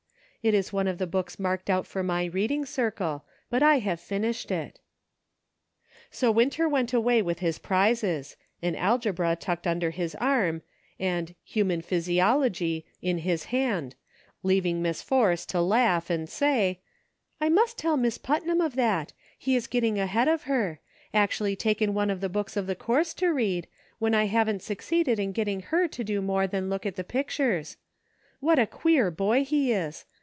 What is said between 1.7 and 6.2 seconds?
for my reading circle; but I have finished it." 154 EXPERIMENTS.